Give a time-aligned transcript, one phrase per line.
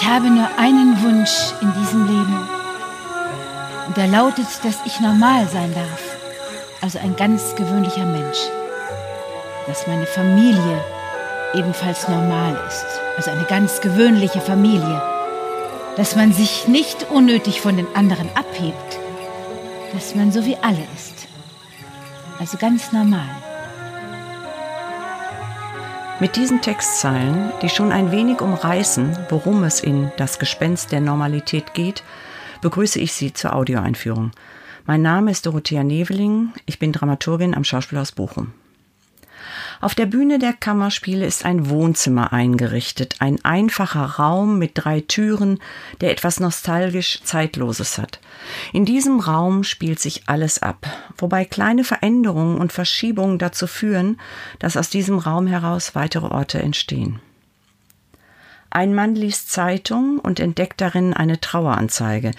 [0.00, 2.48] Ich habe nur einen Wunsch in diesem Leben.
[3.88, 6.00] Und der lautet, dass ich normal sein darf.
[6.80, 8.38] Also ein ganz gewöhnlicher Mensch.
[9.66, 10.84] Dass meine Familie
[11.52, 12.86] ebenfalls normal ist.
[13.16, 15.02] Also eine ganz gewöhnliche Familie.
[15.96, 18.98] Dass man sich nicht unnötig von den anderen abhebt.
[19.92, 21.26] Dass man so wie alle ist.
[22.38, 23.28] Also ganz normal.
[26.20, 31.74] Mit diesen Textzeilen, die schon ein wenig umreißen, worum es in Das Gespenst der Normalität
[31.74, 32.02] geht,
[32.60, 34.32] begrüße ich Sie zur Audioeinführung.
[34.84, 38.52] Mein Name ist Dorothea Neveling, ich bin Dramaturgin am Schauspielhaus Bochum.
[39.80, 45.60] Auf der Bühne der Kammerspiele ist ein Wohnzimmer eingerichtet, ein einfacher Raum mit drei Türen,
[46.00, 48.18] der etwas nostalgisch Zeitloses hat.
[48.72, 54.20] In diesem Raum spielt sich alles ab, wobei kleine Veränderungen und Verschiebungen dazu führen,
[54.58, 57.20] dass aus diesem Raum heraus weitere Orte entstehen.
[58.70, 62.32] Ein Mann liest Zeitung und entdeckt darin eine Traueranzeige.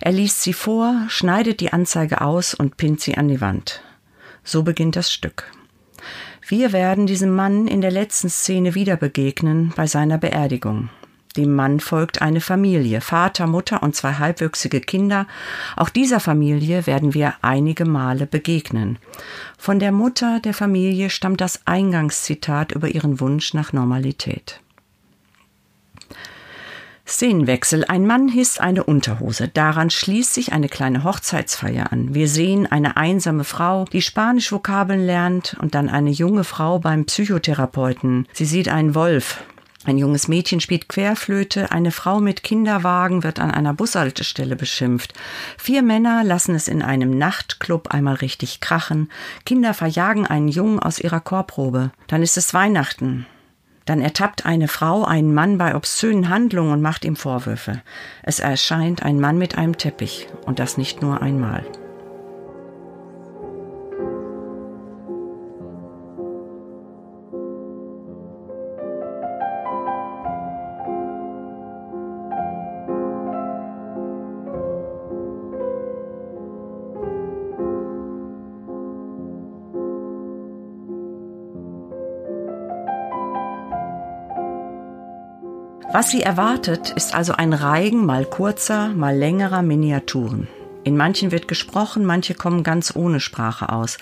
[0.00, 3.82] Er liest sie vor, schneidet die Anzeige aus und pinnt sie an die Wand.
[4.42, 5.52] So beginnt das Stück.
[6.50, 10.88] Wir werden diesem Mann in der letzten Szene wieder begegnen bei seiner Beerdigung.
[11.36, 15.26] Dem Mann folgt eine Familie, Vater, Mutter und zwei halbwüchsige Kinder.
[15.76, 18.98] Auch dieser Familie werden wir einige Male begegnen.
[19.58, 24.62] Von der Mutter der Familie stammt das Eingangszitat über ihren Wunsch nach Normalität.
[27.18, 27.84] Szenenwechsel.
[27.84, 29.48] Ein Mann hisst eine Unterhose.
[29.48, 32.14] Daran schließt sich eine kleine Hochzeitsfeier an.
[32.14, 38.28] Wir sehen eine einsame Frau, die Spanisch-Vokabeln lernt und dann eine junge Frau beim Psychotherapeuten.
[38.32, 39.42] Sie sieht einen Wolf.
[39.84, 45.12] Ein junges Mädchen spielt Querflöte, eine Frau mit Kinderwagen wird an einer Bushaltestelle beschimpft.
[45.56, 49.10] Vier Männer lassen es in einem Nachtclub einmal richtig krachen.
[49.44, 51.90] Kinder verjagen einen Jungen aus ihrer Chorprobe.
[52.06, 53.26] Dann ist es Weihnachten.
[53.88, 57.80] Dann ertappt eine Frau einen Mann bei obszönen Handlungen und macht ihm Vorwürfe.
[58.22, 61.64] Es erscheint ein Mann mit einem Teppich und das nicht nur einmal.
[85.90, 90.46] Was sie erwartet, ist also ein Reigen mal kurzer, mal längerer Miniaturen.
[90.84, 93.96] In manchen wird gesprochen, manche kommen ganz ohne Sprache aus.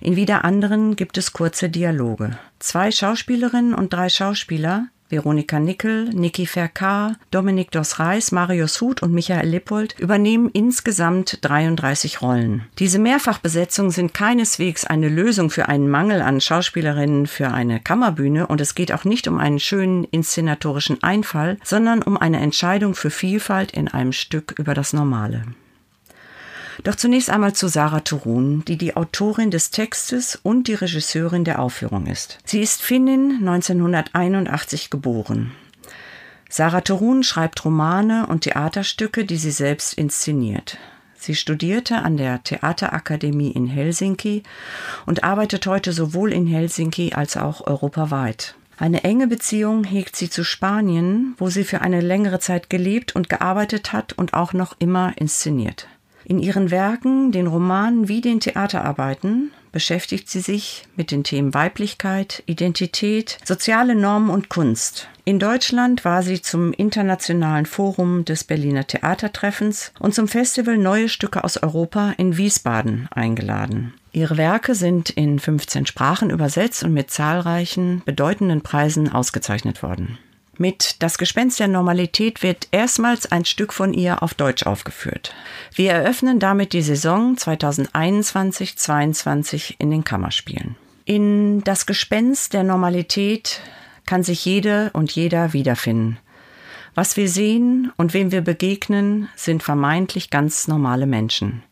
[0.00, 2.36] In wieder anderen gibt es kurze Dialoge.
[2.58, 9.48] Zwei Schauspielerinnen und drei Schauspieler, Veronika Nickel, Niki Verkar, Dominik Dos-Reis, Marius Huth und Michael
[9.48, 12.64] Lippold übernehmen insgesamt 33 Rollen.
[12.78, 18.60] Diese Mehrfachbesetzungen sind keineswegs eine Lösung für einen Mangel an Schauspielerinnen für eine Kammerbühne und
[18.60, 23.72] es geht auch nicht um einen schönen inszenatorischen Einfall, sondern um eine Entscheidung für Vielfalt
[23.72, 25.42] in einem Stück über das Normale.
[26.84, 31.58] Doch zunächst einmal zu Sarah Turun, die die Autorin des Textes und die Regisseurin der
[31.60, 32.38] Aufführung ist.
[32.44, 35.52] Sie ist Finnin, 1981 geboren.
[36.48, 40.78] Sarah Turun schreibt Romane und Theaterstücke, die sie selbst inszeniert.
[41.14, 44.44] Sie studierte an der Theaterakademie in Helsinki
[45.04, 48.54] und arbeitet heute sowohl in Helsinki als auch europaweit.
[48.78, 53.28] Eine enge Beziehung hegt sie zu Spanien, wo sie für eine längere Zeit gelebt und
[53.28, 55.88] gearbeitet hat und auch noch immer inszeniert.
[56.28, 62.42] In ihren Werken, den Romanen wie den Theaterarbeiten, beschäftigt sie sich mit den Themen Weiblichkeit,
[62.44, 65.08] Identität, soziale Normen und Kunst.
[65.24, 71.44] In Deutschland war sie zum Internationalen Forum des Berliner Theatertreffens und zum Festival Neue Stücke
[71.44, 73.94] aus Europa in Wiesbaden eingeladen.
[74.12, 80.18] Ihre Werke sind in 15 Sprachen übersetzt und mit zahlreichen bedeutenden Preisen ausgezeichnet worden.
[80.60, 85.32] Mit Das Gespenst der Normalität wird erstmals ein Stück von ihr auf Deutsch aufgeführt.
[85.72, 90.74] Wir eröffnen damit die Saison 2021-22 in den Kammerspielen.
[91.04, 93.60] In Das Gespenst der Normalität
[94.04, 96.18] kann sich jede und jeder wiederfinden.
[96.96, 101.62] Was wir sehen und wem wir begegnen, sind vermeintlich ganz normale Menschen.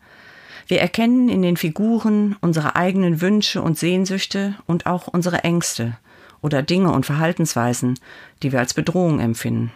[0.65, 5.97] Wir erkennen in den Figuren unsere eigenen Wünsche und Sehnsüchte und auch unsere Ängste,
[6.41, 7.99] oder Dinge und Verhaltensweisen,
[8.43, 9.71] die wir als Bedrohung empfinden.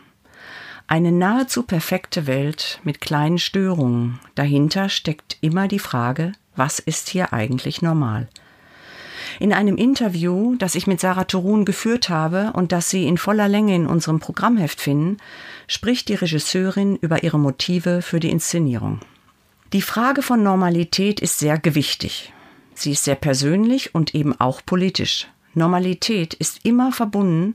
[0.87, 4.19] Eine nahezu perfekte Welt mit kleinen Störungen.
[4.35, 8.27] Dahinter steckt immer die Frage, was ist hier eigentlich normal?
[9.39, 13.47] In einem Interview, das ich mit Sarah Turun geführt habe und das Sie in voller
[13.47, 15.17] Länge in unserem Programmheft finden,
[15.67, 18.99] spricht die Regisseurin über ihre Motive für die Inszenierung.
[19.73, 22.33] Die Frage von Normalität ist sehr gewichtig.
[22.73, 25.27] Sie ist sehr persönlich und eben auch politisch.
[25.53, 27.53] Normalität ist immer verbunden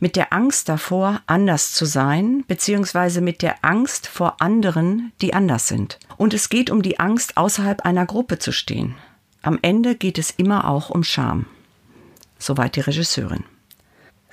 [0.00, 5.68] mit der Angst davor, anders zu sein, beziehungsweise mit der Angst vor anderen, die anders
[5.68, 5.98] sind.
[6.16, 8.94] Und es geht um die Angst, außerhalb einer Gruppe zu stehen.
[9.42, 11.46] Am Ende geht es immer auch um Scham.
[12.38, 13.44] Soweit die Regisseurin.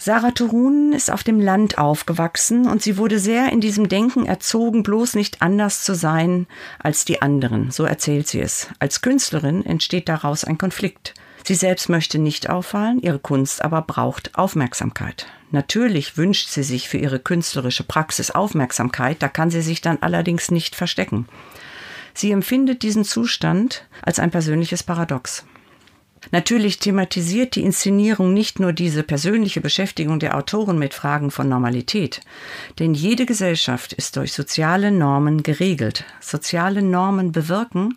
[0.04, 4.82] Sarah Turunen ist auf dem Land aufgewachsen und sie wurde sehr in diesem Denken erzogen,
[4.82, 6.48] bloß nicht anders zu sein
[6.80, 8.70] als die anderen, so erzählt sie es.
[8.80, 11.14] Als Künstlerin entsteht daraus ein Konflikt.
[11.44, 15.28] Sie selbst möchte nicht auffallen, ihre Kunst aber braucht Aufmerksamkeit.
[15.50, 20.52] Natürlich wünscht sie sich für ihre künstlerische Praxis Aufmerksamkeit, da kann sie sich dann allerdings
[20.52, 21.28] nicht verstecken.
[22.14, 25.46] Sie empfindet diesen Zustand als ein persönliches Paradox.
[26.30, 32.22] Natürlich thematisiert die Inszenierung nicht nur diese persönliche Beschäftigung der Autoren mit Fragen von Normalität,
[32.78, 36.06] denn jede Gesellschaft ist durch soziale Normen geregelt.
[36.20, 37.96] Soziale Normen bewirken,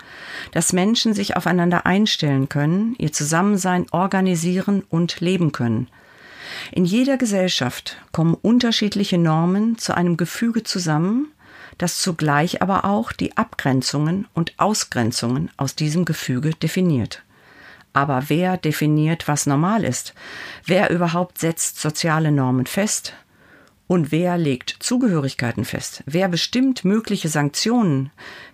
[0.52, 5.88] dass Menschen sich aufeinander einstellen können, ihr Zusammensein organisieren und leben können.
[6.72, 11.28] In jeder Gesellschaft kommen unterschiedliche Normen zu einem Gefüge zusammen,
[11.76, 17.23] das zugleich aber auch die Abgrenzungen und Ausgrenzungen aus diesem Gefüge definiert.
[17.94, 20.14] Aber wer definiert, was normal ist?
[20.66, 23.14] Wer überhaupt setzt soziale Normen fest?
[23.86, 26.02] Und wer legt Zugehörigkeiten fest?
[26.04, 28.10] Wer bestimmt mögliche Sanktionen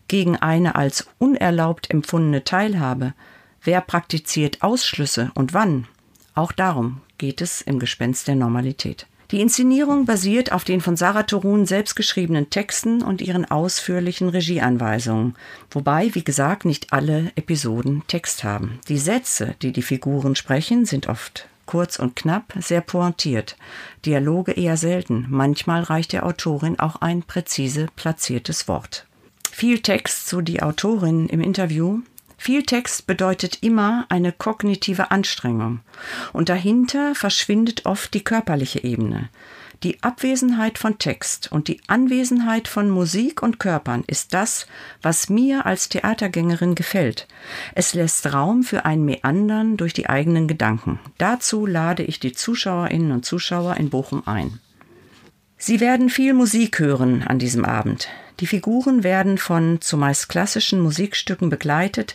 [0.08, 3.14] gegen eine als unerlaubt empfundene Teilhabe?
[3.62, 5.88] Wer praktiziert Ausschlüsse und wann?
[6.34, 9.06] Auch darum geht es im Gespenst der Normalität.
[9.31, 15.37] Die Inszenierung basiert auf den von Sarah Torun selbst geschriebenen Texten und ihren ausführlichen Regieanweisungen,
[15.71, 18.81] wobei, wie gesagt, nicht alle Episoden Text haben.
[18.88, 23.56] Die Sätze, die die Figuren sprechen, sind oft kurz und knapp, sehr pointiert.
[24.05, 25.27] Dialoge eher selten.
[25.29, 29.06] Manchmal reicht der Autorin auch ein präzise platziertes Wort.
[29.53, 32.00] Viel Text, so die Autorin im Interview,
[32.40, 35.81] viel Text bedeutet immer eine kognitive Anstrengung
[36.32, 39.28] und dahinter verschwindet oft die körperliche Ebene.
[39.82, 44.66] Die Abwesenheit von Text und die Anwesenheit von Musik und Körpern ist das,
[45.02, 47.28] was mir als Theatergängerin gefällt.
[47.75, 50.98] Es lässt Raum für ein Meandern durch die eigenen Gedanken.
[51.19, 54.60] Dazu lade ich die Zuschauerinnen und Zuschauer in Bochum ein.
[55.58, 58.08] Sie werden viel Musik hören an diesem Abend.
[58.40, 62.14] Die Figuren werden von zumeist klassischen Musikstücken begleitet,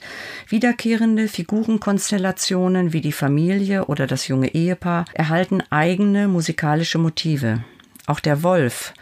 [0.49, 7.63] wiederkehrende Figurenkonstellationen wie die Familie oder das junge Ehepaar erhalten eigene musikalische Motive.
[8.07, 8.93] Auch der Wolf,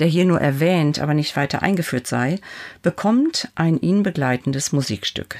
[0.00, 2.40] der hier nur erwähnt, aber nicht weiter eingeführt sei,
[2.82, 5.36] bekommt ein ihn begleitendes Musikstück.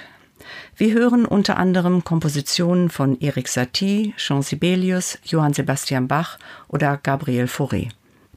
[0.77, 6.39] Wir hören unter anderem Kompositionen von Erik Satie, Jean Sibelius, Johann Sebastian Bach
[6.69, 7.91] oder Gabriel Fauré.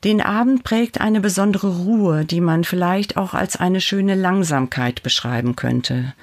[0.03, 5.55] Den Abend prägt eine besondere Ruhe, die man vielleicht auch als eine schöne Langsamkeit beschreiben
[5.55, 6.13] könnte.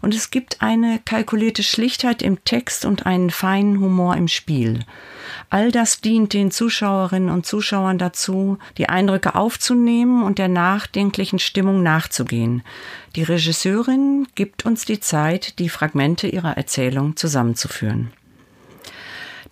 [0.00, 4.80] Und es gibt eine kalkulierte Schlichtheit im Text und einen feinen Humor im Spiel.
[5.50, 11.82] All das dient den Zuschauerinnen und Zuschauern dazu, die Eindrücke aufzunehmen und der nachdenklichen Stimmung
[11.82, 12.62] nachzugehen.
[13.14, 18.10] Die Regisseurin gibt uns die Zeit, die Fragmente ihrer Erzählung zusammenzuführen.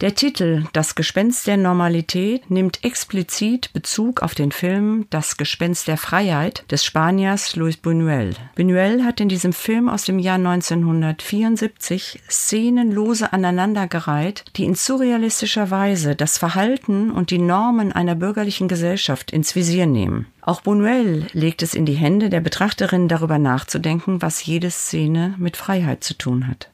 [0.02, 5.96] Der Titel Das Gespenst der Normalität nimmt explizit Bezug auf den Film Das Gespenst der
[5.96, 8.34] Freiheit des Spaniers Luis Buñuel.
[8.58, 15.70] Buñuel hat in diesem Film aus dem Jahr 1974 Szenen lose aneinandergereiht, die in surrealistischer
[15.70, 20.26] Weise das Verhalten und die Normen einer bürgerlichen Gesellschaft ins Visier nehmen.
[20.42, 25.56] Auch Buñuel legt es in die Hände der Betrachterin darüber nachzudenken, was jede Szene mit
[25.56, 26.68] Freiheit zu tun hat.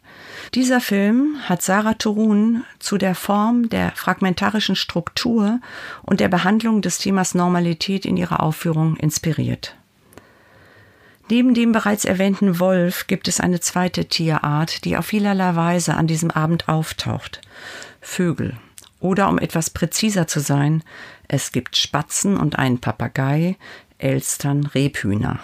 [0.54, 5.60] Dieser Film hat Sarah Torun zu der Form der fragmentarischen Struktur
[6.02, 9.76] und der Behandlung des Themas Normalität in ihrer Aufführung inspiriert.
[11.30, 16.06] Neben dem bereits erwähnten Wolf gibt es eine zweite Tierart, die auf vielerlei Weise an
[16.06, 17.40] diesem Abend auftaucht.
[18.00, 18.58] Vögel.
[19.00, 20.82] Oder um etwas präziser zu sein,
[21.28, 23.56] es gibt Spatzen und einen Papagei,
[23.98, 25.40] Elstern, Rebhühner.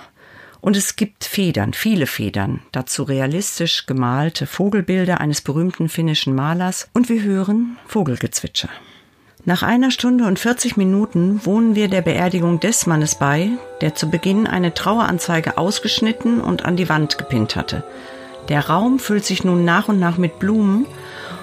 [0.68, 7.08] Und es gibt Federn, viele Federn, dazu realistisch gemalte Vogelbilder eines berühmten finnischen Malers und
[7.08, 8.68] wir hören Vogelgezwitscher.
[9.46, 13.48] Nach einer Stunde und 40 Minuten wohnen wir der Beerdigung des Mannes bei,
[13.80, 17.82] der zu Beginn eine Traueranzeige ausgeschnitten und an die Wand gepinnt hatte.
[18.50, 20.84] Der Raum füllt sich nun nach und nach mit Blumen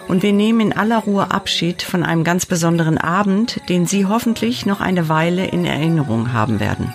[0.07, 4.67] und wir nehmen in aller Ruhe Abschied von einem ganz besonderen Abend, den Sie hoffentlich
[4.67, 6.93] noch eine Weile in Erinnerung haben werden.